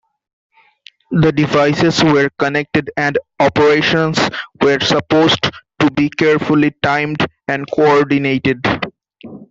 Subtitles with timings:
[1.11, 4.17] The devices were connected and operations
[4.59, 8.65] were supposed to be carefully timed and coordinated.